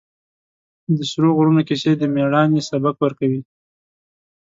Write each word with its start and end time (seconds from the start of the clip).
د 0.97 0.99
سرو 1.11 1.29
غرونو 1.37 1.61
کیسې 1.69 1.91
د 1.97 2.03
مېړانې 2.13 2.61
سبق 2.69 2.95
ورکوي. 3.01 3.41